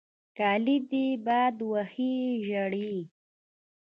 [0.37, 2.15] کالې دې باد وهي
[2.47, 2.95] ژړې.